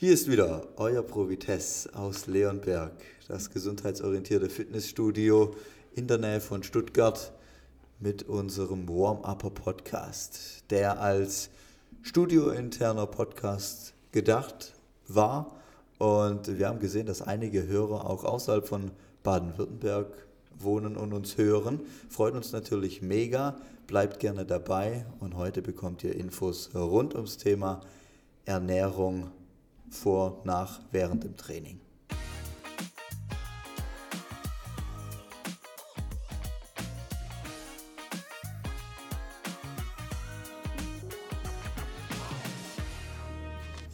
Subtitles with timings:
[0.00, 2.92] Hier ist wieder euer Provites aus Leonberg,
[3.28, 5.54] das gesundheitsorientierte Fitnessstudio
[5.94, 7.34] in der Nähe von Stuttgart
[7.98, 11.50] mit unserem Warm-Upper Podcast, der als
[12.00, 14.72] studiointerner Podcast gedacht
[15.06, 15.54] war.
[15.98, 18.92] Und wir haben gesehen, dass einige Hörer auch außerhalb von
[19.22, 20.06] Baden-Württemberg
[20.58, 21.78] wohnen und uns hören.
[22.08, 23.54] Freut uns natürlich mega.
[23.86, 27.82] Bleibt gerne dabei und heute bekommt ihr Infos rund ums Thema
[28.46, 29.30] Ernährung
[29.90, 31.80] vor, nach, während dem Training.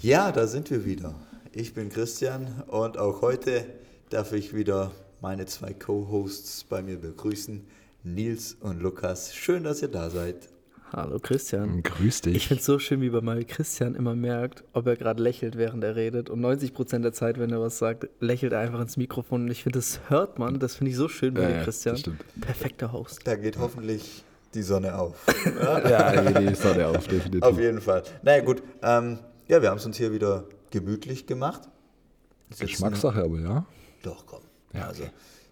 [0.07, 1.17] Ja, da sind wir wieder.
[1.51, 3.67] Ich bin Christian und auch heute
[4.11, 7.67] darf ich wieder meine zwei Co-Hosts bei mir begrüßen,
[8.05, 9.35] Nils und Lukas.
[9.35, 10.49] Schön, dass ihr da seid.
[10.93, 11.83] Hallo Christian.
[11.83, 12.37] Grüß dich.
[12.37, 15.57] Ich finde es so schön, wie bei mal Christian immer merkt, ob er gerade lächelt,
[15.57, 16.31] während er redet.
[16.31, 19.43] Und 90 Prozent der Zeit, wenn er was sagt, lächelt er einfach ins Mikrofon.
[19.43, 20.61] Und ich finde, das hört man.
[20.61, 21.95] Das finde ich so schön bei Ja, dir, ja, Christian.
[21.95, 22.25] das stimmt.
[22.41, 23.21] Perfekter Host.
[23.25, 25.27] Da geht hoffentlich die Sonne auf.
[25.89, 27.43] ja, die Sonne auf, definitiv.
[27.43, 28.05] Auf jeden Fall.
[28.23, 28.63] Naja, gut.
[28.83, 31.63] Ähm, ja, wir haben es uns hier wieder gemütlich gemacht.
[32.59, 33.67] Geschmackssache, aber ja.
[34.03, 34.43] Doch, komm.
[34.73, 35.03] Ja, also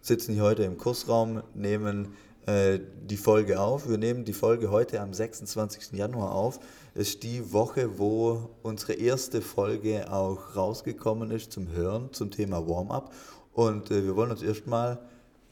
[0.00, 2.14] sitzen hier heute im Kursraum, nehmen
[2.46, 3.88] äh, die Folge auf.
[3.88, 5.92] Wir nehmen die Folge heute am 26.
[5.92, 6.60] Januar auf.
[6.94, 12.68] Es ist die Woche, wo unsere erste Folge auch rausgekommen ist zum Hören, zum Thema
[12.68, 13.12] Warm-up.
[13.52, 14.98] Und äh, wir wollen uns erstmal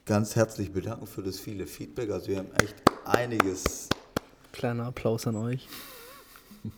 [0.05, 2.11] ganz herzlich bedanken für das viele Feedback.
[2.11, 3.89] Also wir haben echt einiges
[4.53, 5.67] Kleiner Applaus an euch.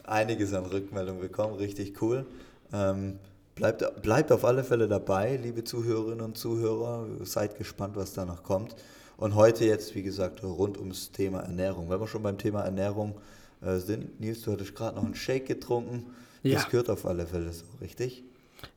[0.04, 2.24] einiges an Rückmeldungen bekommen, richtig cool.
[2.72, 3.18] Ähm,
[3.56, 7.06] bleibt, bleibt auf alle Fälle dabei, liebe Zuhörerinnen und Zuhörer.
[7.24, 8.76] Seid gespannt, was da noch kommt.
[9.16, 11.88] Und heute jetzt, wie gesagt, rund ums Thema Ernährung.
[11.88, 13.14] Wenn wir schon beim Thema Ernährung
[13.62, 16.06] äh, sind, Nils, du hattest gerade noch einen Shake getrunken.
[16.42, 16.64] Das Ja.
[16.70, 18.24] gehört auf alle Fälle so, richtig?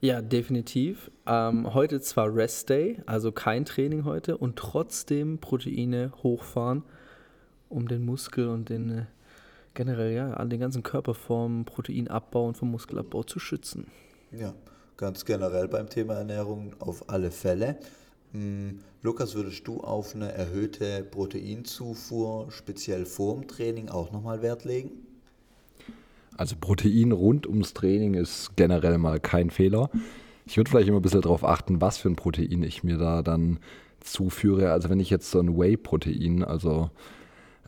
[0.01, 1.11] Ja, definitiv.
[1.25, 6.83] Ähm, heute zwar Rest Day, also kein Training heute und trotzdem Proteine hochfahren,
[7.69, 9.05] um den Muskel und den äh,
[9.73, 13.87] generell ja an den ganzen Körperformen Proteinabbau und vom Muskelabbau zu schützen.
[14.31, 14.53] Ja,
[14.97, 17.77] ganz generell beim Thema Ernährung auf alle Fälle.
[18.33, 24.91] Hm, Lukas, würdest du auf eine erhöhte Proteinzufuhr speziell vorm Training auch nochmal Wert legen?
[26.35, 29.89] Also Protein rund ums Training ist generell mal kein Fehler.
[30.45, 33.21] Ich würde vielleicht immer ein bisschen darauf achten, was für ein Protein ich mir da
[33.21, 33.59] dann
[34.01, 34.71] zuführe.
[34.71, 36.89] Also wenn ich jetzt so ein Whey-Protein, also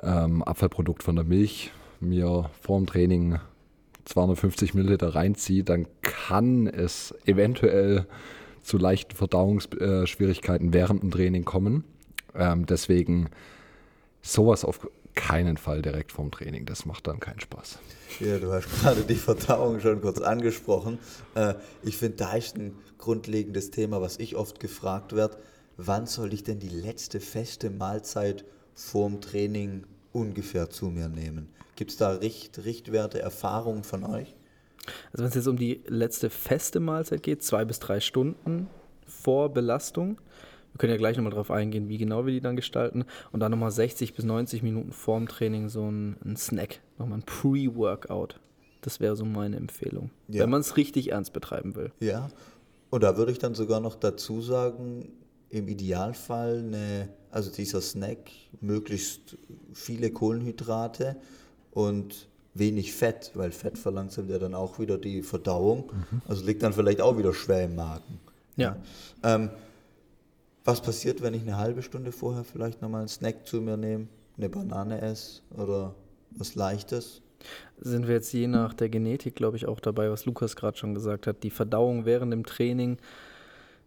[0.02, 3.40] ähm, Abfallprodukt von der Milch, mir vorm Training
[4.06, 8.06] 250 Milliliter reinziehe, dann kann es eventuell
[8.70, 11.84] zu leichten Verdauungsschwierigkeiten während dem Training kommen.
[12.36, 13.30] Ähm, deswegen
[14.22, 16.68] sowas auf keinen Fall direkt vorm Training.
[16.68, 17.80] Das macht dann keinen Spaß.
[18.20, 21.00] Ja, du hast gerade die Verdauung schon kurz angesprochen.
[21.34, 25.38] Äh, ich finde, da ist ein grundlegendes Thema, was ich oft gefragt werde.
[25.78, 31.50] Wann soll ich denn die letzte feste Mahlzeit vorm Training ungefähr zu mir nehmen?
[31.76, 34.36] Gibt es da Richt, Richtwerte, Erfahrungen von euch?
[35.12, 38.68] Also wenn es jetzt um die letzte feste Mahlzeit geht, zwei bis drei Stunden
[39.06, 40.20] vor Belastung.
[40.72, 43.06] Wir können ja gleich nochmal drauf eingehen, wie genau wir die dann gestalten.
[43.32, 47.24] Und dann nochmal 60 bis 90 Minuten vorm Training so ein, ein Snack, nochmal ein
[47.24, 48.40] Pre-Workout.
[48.82, 50.44] Das wäre so meine Empfehlung, Ja.
[50.44, 51.92] wenn man es richtig ernst betreiben will.
[52.00, 52.30] Ja.
[52.92, 55.10] Und da würde ich dann sogar noch dazu sagen,
[55.50, 58.30] im Idealfall eine, also dieser Snack,
[58.62, 59.38] möglichst
[59.74, 61.18] viele Kohlenhydrate
[61.72, 65.92] und wenig Fett, weil Fett verlangsamt ja dann auch wieder die Verdauung.
[66.28, 68.20] Also liegt dann vielleicht auch wieder schwer im Magen.
[68.56, 68.76] Ja.
[69.24, 69.50] Ähm,
[70.66, 74.08] was passiert, wenn ich eine halbe Stunde vorher vielleicht nochmal einen Snack zu mir nehme,
[74.38, 75.96] eine Banane esse oder
[76.32, 77.22] was Leichtes?
[77.80, 80.94] Sind wir jetzt je nach der Genetik, glaube ich, auch dabei, was Lukas gerade schon
[80.94, 81.44] gesagt hat.
[81.44, 82.98] Die Verdauung während dem Training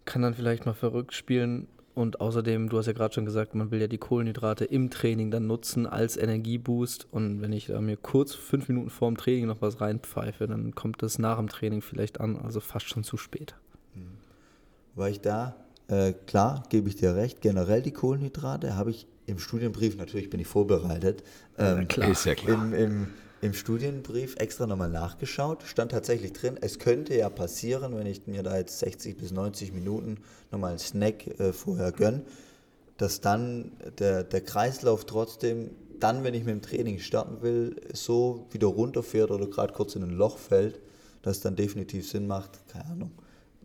[0.04, 1.68] kann dann vielleicht mal verrückt spielen.
[1.94, 5.30] Und außerdem, du hast ja gerade schon gesagt, man will ja die Kohlenhydrate im Training
[5.30, 7.06] dann nutzen als Energieboost.
[7.10, 10.74] Und wenn ich da mir kurz fünf Minuten vor dem Training noch was reinpfeife, dann
[10.74, 13.54] kommt das nach dem Training vielleicht an, also fast schon zu spät.
[14.94, 15.56] Weil ich da,
[15.88, 20.40] äh, klar, gebe ich dir recht, generell die Kohlenhydrate habe ich im Studienbrief, natürlich bin
[20.40, 21.22] ich vorbereitet,
[21.58, 22.10] ähm, klar.
[22.10, 22.54] Ist ja klar.
[22.54, 23.06] Im, im,
[23.42, 28.44] im Studienbrief extra nochmal nachgeschaut, stand tatsächlich drin, es könnte ja passieren, wenn ich mir
[28.44, 30.18] da jetzt 60 bis 90 Minuten
[30.52, 32.22] nochmal einen Snack äh, vorher gönne,
[32.98, 38.46] dass dann der, der Kreislauf trotzdem, dann, wenn ich mit dem Training starten will, so
[38.52, 40.78] wieder runterfährt oder gerade kurz in ein Loch fällt,
[41.22, 43.10] dass dann definitiv Sinn macht, keine Ahnung,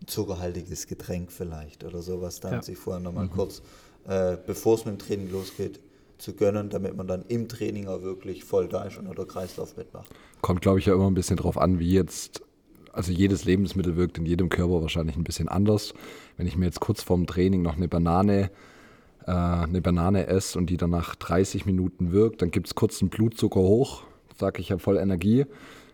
[0.01, 2.62] ein zuckerhaltiges Getränk vielleicht oder sowas, dann Ja.
[2.63, 3.62] sich vorher nochmal kurz,
[4.07, 5.79] äh, bevor es mit dem Training losgeht,
[6.18, 9.78] zu gönnen, damit man dann im Training auch wirklich voll da ist und der Kreislauf
[9.78, 10.10] mitmacht.
[10.42, 12.42] Kommt, glaube ich, ja immer ein bisschen drauf an, wie jetzt
[12.94, 15.94] also jedes Lebensmittel wirkt in jedem Körper wahrscheinlich ein bisschen anders.
[16.36, 18.50] Wenn ich mir jetzt kurz vorm Training noch eine Banane,
[19.25, 23.02] äh, eine Banane esse und die dann nach 30 Minuten wirkt, dann gibt es kurz
[23.02, 24.04] einen Blutzucker hoch,
[24.40, 25.46] sage ich, habe voll Energie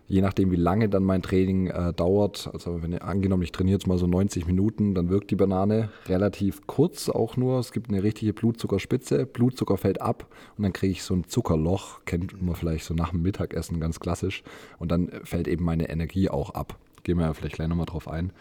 [0.08, 3.88] je nachdem, wie lange dann mein Training äh, dauert, also wenn angenommen, ich trainiere jetzt
[3.88, 7.60] mal so 90 Minuten, dann wirkt die Banane relativ kurz auch nur.
[7.60, 10.28] Es gibt eine richtige Blutzuckerspitze, Blutzucker fällt ab
[10.58, 14.00] und dann kriege ich so ein Zuckerloch, kennt man vielleicht so nach dem Mittagessen ganz
[14.00, 14.44] klassisch.
[14.78, 16.78] Und dann fällt eben meine Energie auch ab.
[17.04, 18.32] Gehen wir ja vielleicht gleich nochmal drauf ein.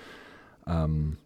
[0.67, 1.17] Ähm,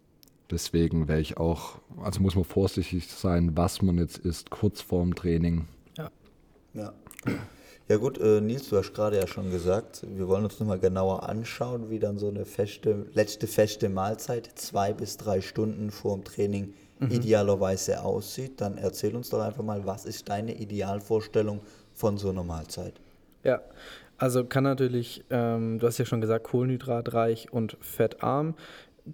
[0.49, 5.15] deswegen wäre ich auch, also muss man vorsichtig sein, was man jetzt isst, kurz vorm
[5.15, 5.65] Training.
[5.97, 6.11] Ja.
[6.73, 6.93] Ja.
[7.89, 11.27] Ja gut, äh, Nils, du hast gerade ja schon gesagt, wir wollen uns nochmal genauer
[11.29, 16.25] anschauen, wie dann so eine feste, letzte feste Mahlzeit, zwei bis drei Stunden vor dem
[16.25, 17.11] Training mhm.
[17.11, 18.59] idealerweise aussieht.
[18.59, 21.61] Dann erzähl uns doch einfach mal, was ist deine Idealvorstellung
[21.93, 22.95] von so einer Mahlzeit?
[23.43, 23.61] Ja,
[24.17, 28.55] also kann natürlich, ähm, du hast ja schon gesagt, kohlenhydratreich und fettarm.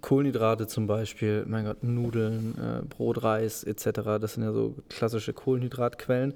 [0.00, 5.32] Kohlenhydrate zum Beispiel, mein Gott, Nudeln, äh, Brot, Reis etc., das sind ja so klassische
[5.32, 6.34] Kohlenhydratquellen.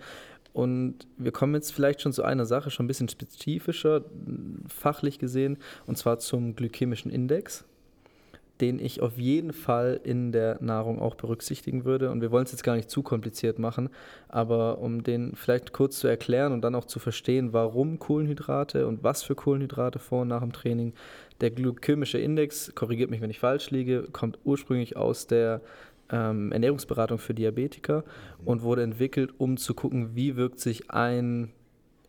[0.53, 4.05] Und wir kommen jetzt vielleicht schon zu einer Sache, schon ein bisschen spezifischer,
[4.67, 7.65] fachlich gesehen, und zwar zum glykämischen Index,
[8.61, 12.11] den ich auf jeden Fall in der Nahrung auch berücksichtigen würde.
[12.11, 13.89] Und wir wollen es jetzt gar nicht zu kompliziert machen,
[14.29, 19.05] aber um den vielleicht kurz zu erklären und dann auch zu verstehen, warum Kohlenhydrate und
[19.05, 20.93] was für Kohlenhydrate vor und nach dem Training.
[21.41, 25.61] Der glykämische Index, korrigiert mich, wenn ich falsch liege, kommt ursprünglich aus der
[26.11, 28.05] ähm, Ernährungsberatung für Diabetiker
[28.45, 31.53] und wurde entwickelt, um zu gucken, wie wirkt sich ein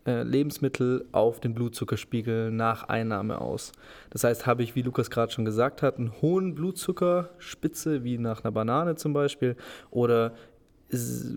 [0.05, 3.73] äh, Lebensmittel auf den Blutzuckerspiegel nach Einnahme aus.
[4.09, 8.43] Das heißt, habe ich, wie Lukas gerade schon gesagt hat, einen hohen Blutzuckerspitze, wie nach
[8.43, 9.55] einer Banane zum Beispiel,
[9.91, 10.33] oder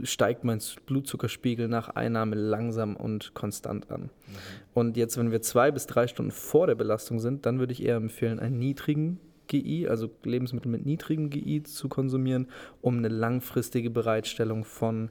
[0.05, 4.03] steigt mein Blutzuckerspiegel nach Einnahme langsam und konstant an.
[4.03, 4.08] Mhm.
[4.73, 7.82] Und jetzt, wenn wir zwei bis drei Stunden vor der Belastung sind, dann würde ich
[7.82, 9.20] eher empfehlen, einen niedrigen
[9.52, 12.49] GI, also Lebensmittel mit niedrigem GI zu konsumieren,
[12.81, 15.10] um eine langfristige Bereitstellung von,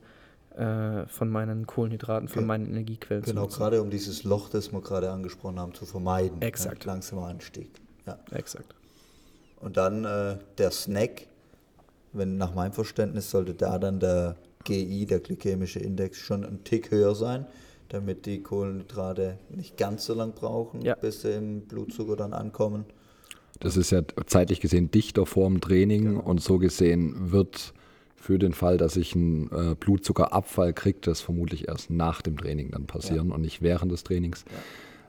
[0.56, 2.48] äh, von meinen Kohlenhydraten, von ja.
[2.48, 3.48] meinen Energiequellen genau, zu.
[3.48, 6.40] Genau, gerade um dieses Loch, das wir gerade angesprochen haben, zu vermeiden.
[6.40, 6.48] Ne?
[6.48, 6.86] Exakt.
[6.86, 7.70] Ja, langsamer Anstieg.
[8.08, 8.18] Ja.
[8.32, 8.74] Exakt.
[9.60, 11.28] Und dann äh, der Snack,
[12.14, 16.90] wenn nach meinem Verständnis sollte da dann der GI, der glykämische Index, schon ein Tick
[16.90, 17.46] höher sein,
[17.90, 20.96] damit die Kohlenhydrate nicht ganz so lang brauchen, ja.
[20.96, 22.86] bis sie im Blutzucker dann ankommen.
[23.62, 26.22] Das ist ja zeitlich gesehen dichter vor dem Training genau.
[26.22, 27.74] und so gesehen wird
[28.16, 32.72] für den Fall, dass ich einen äh, Blutzuckerabfall kriege, das vermutlich erst nach dem Training
[32.72, 33.36] dann passieren ja.
[33.36, 34.46] und nicht während des Trainings.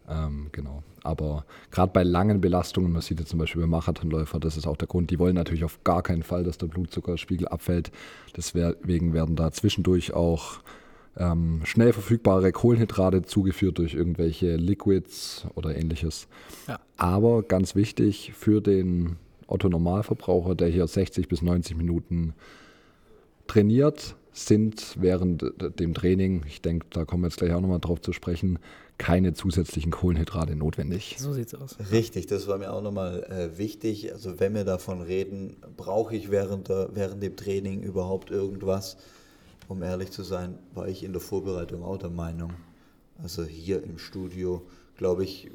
[0.09, 0.27] Ja.
[0.27, 0.83] Ähm, genau.
[1.03, 4.77] Aber gerade bei langen Belastungen, man sieht jetzt zum Beispiel bei Marathonläufer, das ist auch
[4.77, 7.91] der Grund, die wollen natürlich auf gar keinen Fall, dass der Blutzuckerspiegel abfällt.
[8.37, 10.61] Deswegen werden da zwischendurch auch
[11.17, 16.29] ähm, schnell verfügbare Kohlenhydrate zugeführt durch irgendwelche Liquids oder ähnliches.
[16.69, 16.81] Ja.
[16.97, 19.17] Aber ganz wichtig für den
[19.47, 22.35] Otto-Normalverbraucher, der hier 60 bis 90 Minuten
[23.47, 25.45] trainiert, sind während
[25.79, 28.59] dem Training, ich denke, da kommen wir jetzt gleich auch nochmal drauf zu sprechen,
[28.97, 31.17] keine zusätzlichen Kohlenhydrate notwendig.
[31.19, 31.77] So sieht es aus.
[31.91, 34.13] Richtig, das war mir auch nochmal äh, wichtig.
[34.13, 38.97] Also wenn wir davon reden, brauche ich während, der, während dem Training überhaupt irgendwas?
[39.69, 42.53] Um ehrlich zu sein, war ich in der Vorbereitung auch der Meinung.
[43.23, 44.63] Also hier im Studio,
[44.97, 45.51] glaube ich,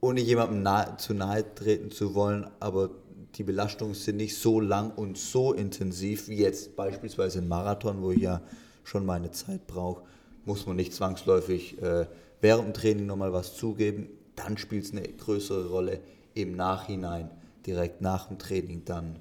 [0.00, 2.90] ohne jemandem nahe, zu nahe treten zu wollen, aber
[3.36, 8.10] die Belastungen sind nicht so lang und so intensiv wie jetzt beispielsweise ein Marathon, wo
[8.10, 8.40] ich ja
[8.84, 10.02] schon meine Zeit brauche,
[10.44, 12.06] muss man nicht zwangsläufig äh,
[12.40, 14.08] während dem Training nochmal was zugeben.
[14.36, 16.00] Dann spielt es eine größere Rolle
[16.34, 17.30] im Nachhinein,
[17.66, 19.16] direkt nach dem Training dann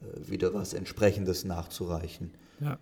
[0.00, 2.30] äh, wieder was entsprechendes nachzureichen.
[2.60, 2.78] Ja.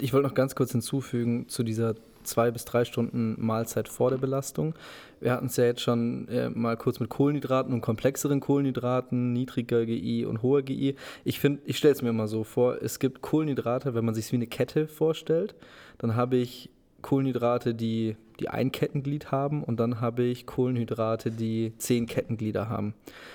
[0.00, 1.94] Ich wollte noch ganz kurz hinzufügen zu dieser
[2.26, 4.74] zwei bis drei Stunden Mahlzeit vor der Belastung.
[5.20, 9.86] Wir hatten es ja jetzt schon äh, mal kurz mit Kohlenhydraten und komplexeren Kohlenhydraten, niedriger
[9.86, 10.96] GI und hoher GI.
[11.24, 14.30] Ich finde, ich stelle es mir immer so vor, es gibt Kohlenhydrate, wenn man sich
[14.32, 15.54] wie eine Kette vorstellt,
[15.98, 16.70] dann habe ich
[17.02, 22.94] Kohlenhydrate, die, die ein Kettenglied haben und dann habe ich Kohlenhydrate, die zehn Kettenglieder haben.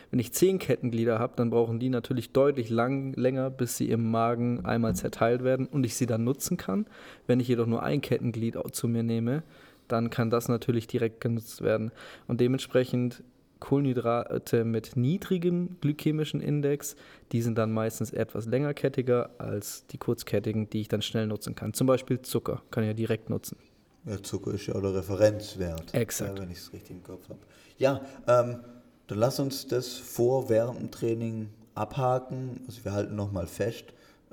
[0.10, 4.12] Wenn ich zehn Kettenglieder habe, dann brauchen die natürlich deutlich lang, länger, bis sie im
[4.12, 6.86] Magen einmal zerteilt werden und ich sie dann nutzen kann.
[7.28, 9.44] Wenn ich jedoch nur ein Kettenglied zu mir nehme,
[9.88, 11.92] dann kann das natürlich direkt genutzt werden.
[12.28, 13.24] Und dementsprechend
[13.60, 16.96] Kohlenhydrate mit niedrigem glykämischen Index,
[17.32, 21.74] die sind dann meistens etwas längerkettiger als die kurzkettigen, die ich dann schnell nutzen kann.
[21.74, 23.58] Zum Beispiel Zucker kann ich ja direkt nutzen.
[24.06, 25.94] Ja, Zucker ist ja auch der Referenzwert.
[25.94, 26.38] Exakt.
[26.38, 27.40] Ja, wenn ich es richtig im Kopf habe.
[27.78, 28.60] Ja, ähm,
[29.08, 32.62] dann lass uns das vor, während dem Training abhaken.
[32.68, 33.86] Also wir halten nochmal fest,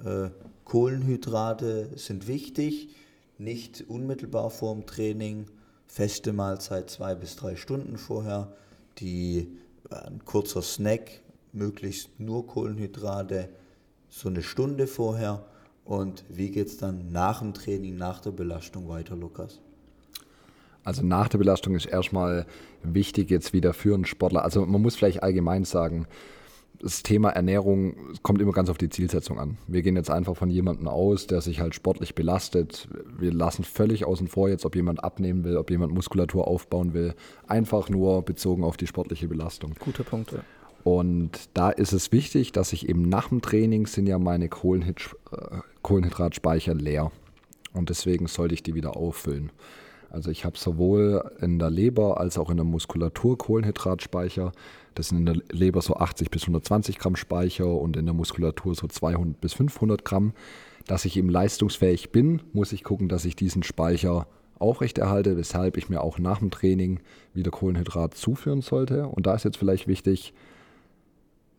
[0.05, 0.31] äh,
[0.65, 2.89] Kohlenhydrate sind wichtig,
[3.39, 5.47] nicht unmittelbar vor dem Training,
[5.87, 8.53] feste Mahlzeit zwei bis drei Stunden vorher
[9.01, 9.59] die
[9.91, 11.23] ein kurzer Snack,
[11.53, 13.49] möglichst nur Kohlenhydrate,
[14.09, 15.45] so eine Stunde vorher.
[15.89, 19.59] Und wie geht es dann nach dem Training, nach der Belastung weiter, Lukas?
[20.85, 22.45] Also nach der Belastung ist erstmal
[22.83, 24.45] wichtig jetzt wieder für einen Sportler.
[24.45, 26.07] Also man muss vielleicht allgemein sagen,
[26.79, 29.57] das Thema Ernährung kommt immer ganz auf die Zielsetzung an.
[29.67, 32.87] Wir gehen jetzt einfach von jemandem aus, der sich halt sportlich belastet.
[33.19, 37.15] Wir lassen völlig außen vor jetzt, ob jemand abnehmen will, ob jemand Muskulatur aufbauen will.
[37.47, 39.75] Einfach nur bezogen auf die sportliche Belastung.
[39.79, 40.45] Gute Punkte.
[40.85, 45.17] Und da ist es wichtig, dass ich eben nach dem Training sind ja meine Kohlenhyd
[45.33, 47.11] äh, Kohlenhydratspeicher leer.
[47.73, 49.53] Und deswegen sollte ich die wieder auffüllen.
[50.11, 54.53] Also ich habe sowohl in der Leber als auch in der Muskulatur Kohlenhydratspeicher.
[54.95, 58.75] Das sind in der Leber so 80 bis 120 Gramm Speicher und in der Muskulatur
[58.75, 60.33] so 200 bis 500 Gramm.
[60.87, 64.27] Dass ich eben leistungsfähig bin, muss ich gucken, dass ich diesen Speicher
[64.59, 67.01] aufrechterhalte, weshalb ich mir auch nach dem Training
[67.35, 69.07] wieder Kohlenhydrat zuführen sollte.
[69.07, 70.33] Und da ist jetzt vielleicht wichtig,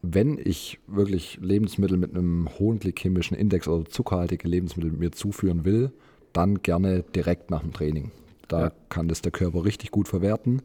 [0.02, 5.92] wenn ich wirklich Lebensmittel mit einem hohen glykämischen Index oder zuckerhaltige Lebensmittel mir zuführen will,
[6.34, 8.12] dann gerne direkt nach dem Training.
[8.48, 8.72] Da ja.
[8.90, 10.62] kann das der Körper richtig gut verwerten.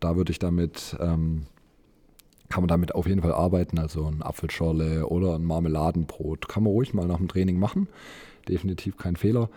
[0.00, 1.46] Da würde ich damit, ähm,
[2.48, 3.78] kann man damit auf jeden Fall arbeiten.
[3.78, 7.88] Also ein Apfelschorle oder ein Marmeladenbrot kann man ruhig mal nach dem Training machen.
[8.48, 9.48] Definitiv kein Fehler.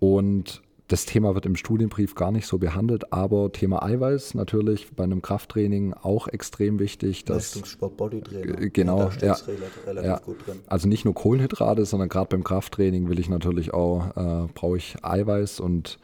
[0.00, 5.04] Und das Thema wird im Studienbrief gar nicht so behandelt, aber Thema Eiweiß natürlich bei
[5.04, 7.26] einem Krafttraining auch extrem wichtig.
[7.28, 8.72] Leistungssport, Bodytraining.
[8.72, 9.36] Genau, ja,
[9.84, 10.18] relativ, ja.
[10.18, 10.60] gut drin.
[10.68, 14.96] Also nicht nur Kohlenhydrate, sondern gerade beim Krafttraining will ich natürlich auch, äh, brauche ich
[15.02, 15.98] Eiweiß und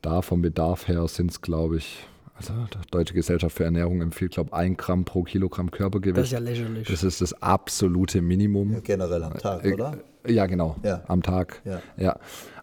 [0.00, 2.06] da vom Bedarf her sind es, glaube ich,
[2.36, 6.18] also die Deutsche Gesellschaft für Ernährung empfiehlt, glaube ich, ein Gramm pro Kilogramm Körpergewicht.
[6.18, 6.86] Das ist ja lächerlich.
[6.86, 8.72] Das ist das absolute Minimum.
[8.72, 9.98] Ja, generell am Tag, äh, oder?
[10.26, 10.76] Ja, genau.
[10.82, 11.02] Ja.
[11.06, 11.62] Am Tag.
[11.64, 11.80] Ja.
[11.96, 12.18] ja.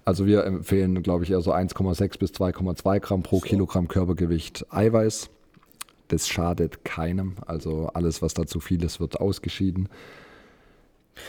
[0.06, 3.46] Also wir empfehlen, glaube ich, eher so 1,6 bis 2,2 Gramm pro so.
[3.46, 5.30] Kilogramm Körpergewicht Eiweiß.
[6.10, 7.36] Das schadet keinem.
[7.46, 9.88] Also alles, was da zu viel ist, wird ausgeschieden.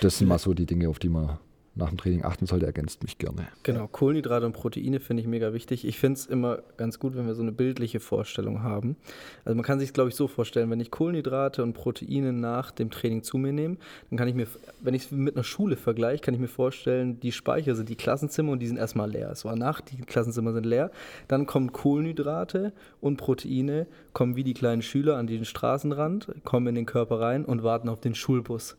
[0.00, 1.38] Das sind mal so die Dinge, auf die man
[1.76, 3.48] nach dem Training achten sollte, ergänzt mich gerne.
[3.64, 5.84] Genau, Kohlenhydrate und Proteine finde ich mega wichtig.
[5.84, 8.96] Ich finde es immer ganz gut, wenn wir so eine bildliche Vorstellung haben.
[9.44, 12.90] Also man kann sich glaube ich, so vorstellen, wenn ich Kohlenhydrate und Proteine nach dem
[12.90, 13.76] Training zu mir nehme,
[14.10, 14.46] dann kann ich mir,
[14.82, 17.96] wenn ich es mit einer Schule vergleiche, kann ich mir vorstellen, die Speicher sind die
[17.96, 19.30] Klassenzimmer und die sind erstmal leer.
[19.30, 20.90] Es war nach, die Klassenzimmer sind leer.
[21.28, 26.74] Dann kommen Kohlenhydrate und Proteine, kommen wie die kleinen Schüler an den Straßenrand, kommen in
[26.76, 28.76] den Körper rein und warten auf den Schulbus.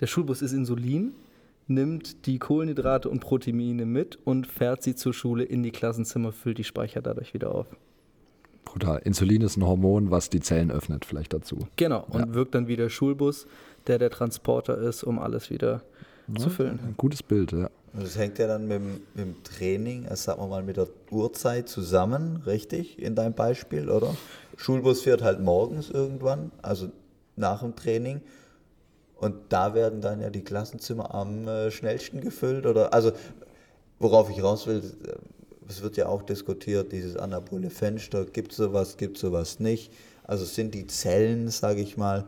[0.00, 1.12] Der Schulbus ist Insulin,
[1.66, 6.58] nimmt die Kohlenhydrate und Proteine mit und fährt sie zur Schule in die Klassenzimmer, füllt
[6.58, 7.66] die Speicher dadurch wieder auf.
[8.64, 9.00] Brutal.
[9.04, 11.58] Insulin ist ein Hormon, was die Zellen öffnet, vielleicht dazu.
[11.76, 12.34] Genau, und ja.
[12.34, 13.46] wirkt dann wie der Schulbus,
[13.86, 15.82] der der Transporter ist, um alles wieder
[16.28, 16.80] ja, zu füllen.
[16.82, 17.70] Ein gutes Bild, ja.
[17.92, 20.88] Und das hängt ja dann mit, mit dem Training, also sagen wir mal, mit der
[21.10, 24.16] Uhrzeit zusammen, richtig, in deinem Beispiel, oder?
[24.56, 26.88] Schulbus fährt halt morgens irgendwann, also
[27.36, 28.20] nach dem Training.
[29.24, 32.66] Und da werden dann ja die Klassenzimmer am äh, schnellsten gefüllt.
[32.66, 33.12] Oder also
[33.98, 35.12] worauf ich raus will, äh,
[35.66, 39.90] es wird ja auch diskutiert, dieses anabole Fenster, gibt es sowas, gibt es sowas nicht.
[40.24, 42.26] Also sind die Zellen, sage ich mal,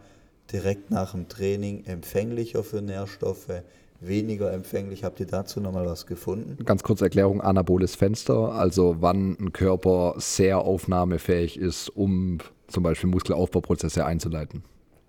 [0.50, 3.62] direkt nach dem Training empfänglicher für Nährstoffe,
[4.00, 5.04] weniger empfänglich.
[5.04, 6.64] Habt ihr dazu nochmal was gefunden?
[6.64, 12.38] Ganz kurze Erklärung, anaboles Fenster, also wann ein Körper sehr aufnahmefähig ist, um
[12.68, 14.64] zum Beispiel Muskelaufbauprozesse einzuleiten.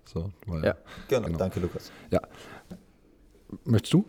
[0.08, 0.74] So, weil, ja,
[1.06, 1.26] genau.
[1.26, 1.38] genau.
[1.38, 1.92] Danke, Lukas.
[2.10, 2.20] Ja.
[3.64, 4.06] Möchtest du?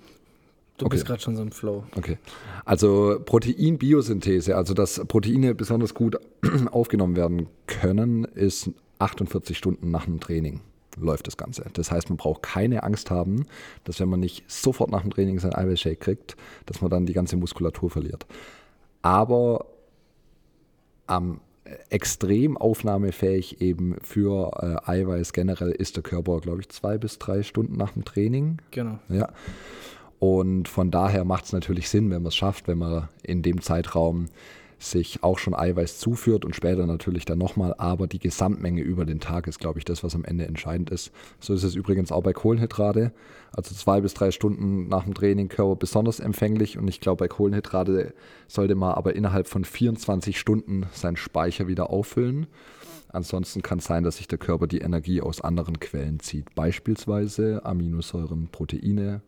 [0.77, 0.95] Du okay.
[0.95, 1.83] bist gerade schon so im Flow.
[1.97, 2.17] Okay.
[2.63, 6.17] Also Proteinbiosynthese, also dass Proteine besonders gut
[6.71, 10.61] aufgenommen werden können, ist 48 Stunden nach dem Training
[10.97, 11.65] läuft das Ganze.
[11.73, 13.45] Das heißt, man braucht keine Angst haben,
[13.85, 17.13] dass wenn man nicht sofort nach dem Training sein Eiweißshake kriegt, dass man dann die
[17.13, 18.25] ganze Muskulatur verliert.
[19.01, 19.65] Aber
[21.07, 21.39] am
[21.89, 24.51] extrem aufnahmefähig eben für
[24.85, 28.57] äh, Eiweiß generell ist der Körper, glaube ich, zwei bis drei Stunden nach dem Training.
[28.71, 28.99] Genau.
[29.09, 29.29] Ja.
[30.19, 33.61] Und von daher macht es natürlich Sinn, wenn man es schafft, wenn man in dem
[33.61, 34.25] Zeitraum
[34.79, 39.19] sich auch schon Eiweiß zuführt und später natürlich dann nochmal, aber die Gesamtmenge über den
[39.19, 41.11] Tag ist, glaube ich, das, was am Ende entscheidend ist.
[41.39, 43.11] So ist es übrigens auch bei Kohlenhydrate.
[43.51, 47.27] Also zwei bis drei Stunden nach dem Training Körper besonders empfänglich und ich glaube, bei
[47.27, 48.13] Kohlenhydrate
[48.47, 52.47] sollte man aber innerhalb von 24 Stunden seinen Speicher wieder auffüllen.
[53.11, 57.65] Ansonsten kann es sein, dass sich der Körper die Energie aus anderen Quellen zieht, beispielsweise
[57.65, 59.21] Aminosäuren, Proteine,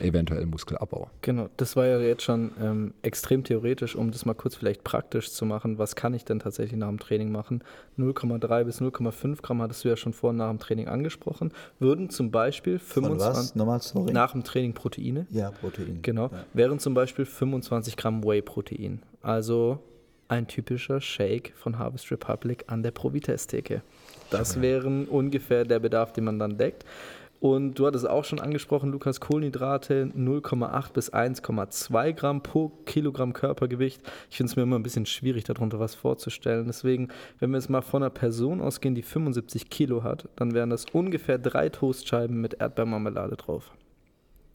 [0.00, 1.10] eventuell Muskelabbau.
[1.22, 5.30] Genau, das war ja jetzt schon ähm, extrem theoretisch, um das mal kurz vielleicht praktisch
[5.32, 5.78] zu machen.
[5.78, 7.62] Was kann ich denn tatsächlich nach dem Training machen?
[7.98, 11.52] 0,3 bis 0,5 Gramm hattest du ja schon vor nach dem Training angesprochen.
[11.78, 14.12] Würden zum Beispiel 25 Nochmal, sorry.
[14.12, 15.26] nach dem Training Proteine.
[15.30, 15.98] Ja, Protein.
[16.02, 16.26] Genau.
[16.26, 16.44] Ja.
[16.54, 19.02] Wären zum Beispiel 25 Gramm Whey-Protein.
[19.22, 19.80] Also
[20.28, 23.82] ein typischer Shake von Harvest Republic an der Provitest-Theke.
[24.30, 26.84] Das wären ungefähr der Bedarf, den man dann deckt.
[27.40, 34.02] Und du hattest auch schon angesprochen, Lukas, Kohlenhydrate 0,8 bis 1,2 Gramm pro Kilogramm Körpergewicht.
[34.28, 36.66] Ich finde es mir immer ein bisschen schwierig, darunter was vorzustellen.
[36.66, 40.68] Deswegen, wenn wir jetzt mal von einer Person ausgehen, die 75 Kilo hat, dann wären
[40.68, 43.72] das ungefähr drei Toastscheiben mit Erdbeermarmelade drauf.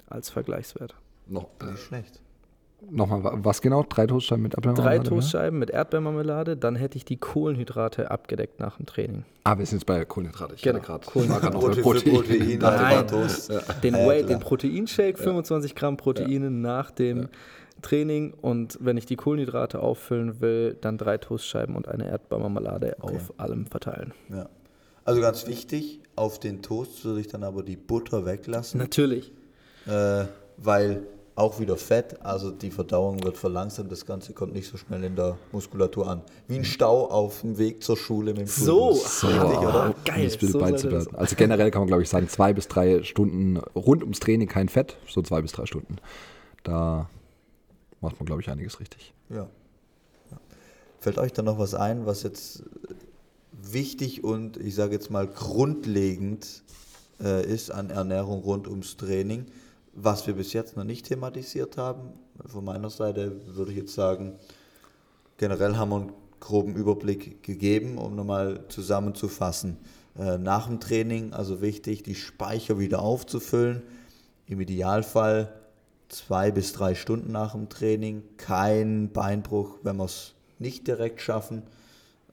[0.07, 0.93] Als Vergleichswert.
[1.25, 2.21] Noch, Nicht schlecht.
[2.91, 3.83] Nochmal, wa- was genau?
[3.87, 5.03] Drei Toastscheiben mit Drei Apfelmarmelade?
[5.03, 5.09] ne?
[5.09, 9.23] Toastscheiben mit Erdbeermarmelade, dann hätte ich die Kohlenhydrate abgedeckt nach dem Training.
[9.43, 10.55] Ah, wir sind jetzt bei Kohlenhydrate.
[10.55, 11.81] Ich Genau, hatte grad- Kohlenhydrate.
[11.81, 12.95] Protein, Protein, Dachte, Nein.
[12.95, 13.07] Nein.
[13.07, 13.51] Toast.
[13.83, 17.27] Den, ja, Whey, den Proteinshake, 25 Gramm Proteine nach dem
[17.81, 23.33] Training und wenn ich die Kohlenhydrate auffüllen will, dann drei Toastscheiben und eine Erdbeermarmelade auf
[23.37, 24.13] allem verteilen.
[24.29, 24.47] Ja.
[25.03, 29.31] Also ganz wichtig, auf den Toast würde ich dann aber die Butter weglassen, Natürlich.
[29.85, 30.25] äh,
[30.57, 31.03] weil
[31.35, 35.17] auch wieder Fett, also die Verdauung wird verlangsamt, das Ganze kommt nicht so schnell in
[35.17, 36.21] der Muskulatur an.
[36.47, 39.19] Wie ein Stau auf dem Weg zur Schule mit dem So, Schulbus.
[39.19, 39.83] So, Fertig, oder?
[39.83, 43.57] Ah, geil, um so Also generell kann man, glaube ich, sagen, zwei bis drei Stunden
[43.75, 45.97] rund ums Training kein Fett, so zwei bis drei Stunden.
[46.63, 47.09] Da
[47.99, 49.13] macht man, glaube ich, einiges richtig.
[49.29, 49.47] Ja.
[50.31, 50.37] ja.
[50.99, 52.63] Fällt euch da noch was ein, was jetzt
[53.51, 56.63] wichtig und ich sage jetzt mal grundlegend
[57.21, 59.45] äh, ist an Ernährung rund ums Training,
[59.95, 62.13] was wir bis jetzt noch nicht thematisiert haben?
[62.45, 64.35] Von meiner Seite würde ich jetzt sagen,
[65.37, 69.77] generell haben wir einen groben Überblick gegeben, um nochmal zusammenzufassen.
[70.17, 73.81] Äh, nach dem Training, also wichtig, die Speicher wieder aufzufüllen.
[74.47, 75.53] Im Idealfall
[76.09, 78.23] zwei bis drei Stunden nach dem Training.
[78.37, 81.63] Kein Beinbruch, wenn wir es nicht direkt schaffen.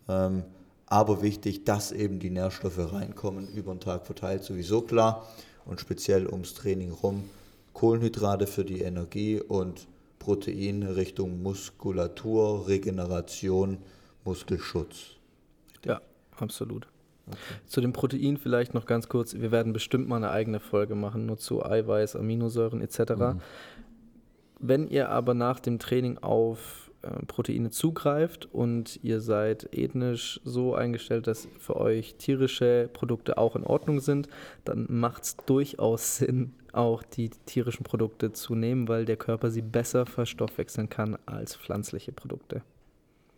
[0.08, 0.44] Ähm,
[0.86, 5.26] aber wichtig, dass eben die Nährstoffe reinkommen, über den Tag verteilt, sowieso klar.
[5.64, 7.24] Und speziell ums Training rum.
[7.82, 9.88] Kohlenhydrate für die Energie und
[10.20, 13.78] Protein Richtung Muskulatur, Regeneration,
[14.24, 15.16] Muskelschutz.
[15.84, 16.00] Ja,
[16.36, 16.86] absolut.
[17.66, 19.34] Zu dem Protein vielleicht noch ganz kurz.
[19.34, 23.40] Wir werden bestimmt mal eine eigene Folge machen, nur zu Eiweiß, Aminosäuren etc.
[24.60, 26.81] Wenn ihr aber nach dem Training auf
[27.26, 33.64] Proteine zugreift und ihr seid ethnisch so eingestellt, dass für euch tierische Produkte auch in
[33.64, 34.28] Ordnung sind,
[34.64, 39.62] dann macht es durchaus Sinn, auch die tierischen Produkte zu nehmen, weil der Körper sie
[39.62, 42.62] besser verstoffwechseln kann als pflanzliche Produkte.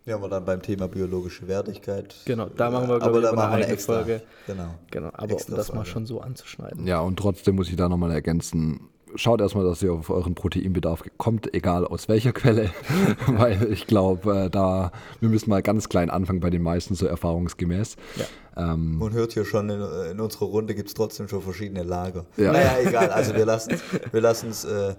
[0.05, 2.15] Ja, aber dann beim Thema biologische Wertigkeit.
[2.25, 4.21] Genau, da machen wir, glaub aber ich, eine eine extra Folge.
[4.45, 4.75] Genau.
[4.91, 5.89] Genau, aber um das mal Folge.
[5.89, 6.85] schon so anzuschneiden.
[6.85, 8.81] Ja, und trotzdem muss ich da nochmal ergänzen,
[9.15, 12.71] schaut erstmal, dass ihr auf euren Proteinbedarf kommt, egal aus welcher Quelle,
[13.27, 17.05] weil ich glaube, äh, da, wir müssen mal ganz klein anfangen bei den meisten, so
[17.05, 17.95] erfahrungsgemäß.
[18.15, 18.73] Ja.
[18.73, 22.25] Ähm, Man hört hier schon, in, in unserer Runde gibt es trotzdem schon verschiedene Lager.
[22.37, 22.51] Ja.
[22.51, 24.95] Naja, egal, also wir lassen es wir lassen's, äh,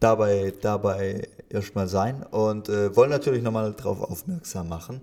[0.00, 5.00] dabei, dabei erstmal sein und äh, wollen natürlich nochmal darauf aufmerksam machen,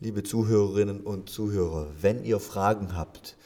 [0.00, 3.36] liebe Zuhörerinnen und Zuhörer, wenn ihr Fragen habt,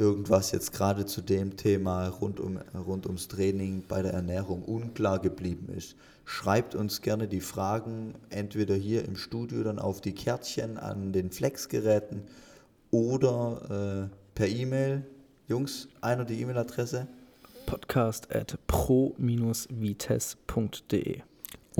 [0.00, 5.20] irgendwas jetzt gerade zu dem Thema rund, um, rund ums Training bei der Ernährung unklar
[5.20, 10.78] geblieben ist, schreibt uns gerne die Fragen entweder hier im Studio dann auf die Kärtchen
[10.78, 12.22] an den Flexgeräten
[12.90, 15.04] oder äh, per E-Mail.
[15.46, 17.06] Jungs, einer die E-Mail-Adresse?
[17.66, 19.20] Podcast at pro-vites.de.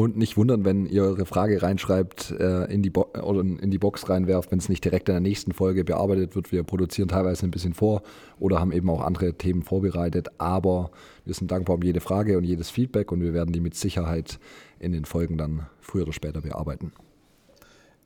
[0.01, 3.77] Und nicht wundern, wenn ihr eure Frage reinschreibt, äh, in, die Bo oder in die
[3.77, 6.53] Box reinwerft, wenn es nicht direkt in der nächsten Folge bearbeitet wird.
[6.53, 8.01] Wir produzieren teilweise ein bisschen vor
[8.39, 10.29] oder haben eben auch andere Themen vorbereitet.
[10.39, 10.91] Aber
[11.27, 14.39] wir sind dankbar um jede Frage und jedes Feedback und wir werden die mit Sicherheit
[14.79, 16.93] in den Folgen dann früher oder später bearbeiten.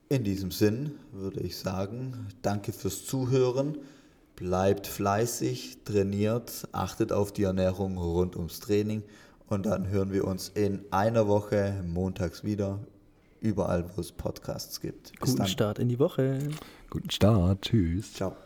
[0.08, 3.78] In diesem Sinn würde ich sagen, danke fürs Zuhören.
[4.34, 9.04] Bleibt fleißig, trainiert, achtet auf die Ernährung rund ums Training
[9.48, 12.78] und dann hören wir uns in einer Woche montags wieder,
[13.40, 15.12] überall wo es Podcasts gibt.
[15.12, 15.46] Bis Guten dann.
[15.48, 16.38] Start in die Woche.
[16.90, 18.14] Guten Start, tschüss.
[18.14, 18.36] Ciao.